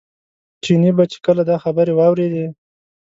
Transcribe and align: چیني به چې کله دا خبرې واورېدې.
چیني 0.63 0.91
به 0.97 1.03
چې 1.11 1.17
کله 1.25 1.43
دا 1.49 1.55
خبرې 1.63 1.93
واورېدې. 1.95 2.45